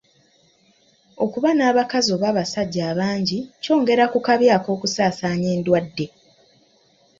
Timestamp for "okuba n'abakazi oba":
1.23-2.27